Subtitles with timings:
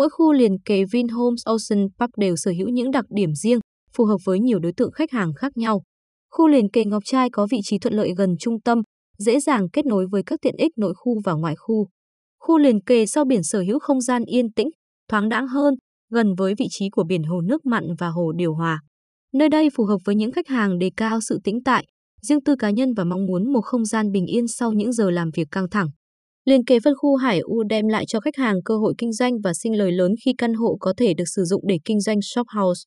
[0.00, 3.58] Mỗi khu liền kề Vinhomes Ocean Park đều sở hữu những đặc điểm riêng,
[3.96, 5.82] phù hợp với nhiều đối tượng khách hàng khác nhau.
[6.30, 8.82] Khu liền kề Ngọc Trai có vị trí thuận lợi gần trung tâm,
[9.18, 11.88] dễ dàng kết nối với các tiện ích nội khu và ngoại khu.
[12.38, 14.68] Khu liền kề sau biển sở hữu không gian yên tĩnh,
[15.08, 15.74] thoáng đãng hơn,
[16.10, 18.80] gần với vị trí của biển hồ nước mặn và hồ điều hòa.
[19.34, 21.86] Nơi đây phù hợp với những khách hàng đề cao sự tĩnh tại,
[22.22, 25.10] riêng tư cá nhân và mong muốn một không gian bình yên sau những giờ
[25.10, 25.88] làm việc căng thẳng.
[26.44, 29.40] Liên kế phân khu Hải U đem lại cho khách hàng cơ hội kinh doanh
[29.40, 32.18] và sinh lời lớn khi căn hộ có thể được sử dụng để kinh doanh
[32.22, 32.80] shop house.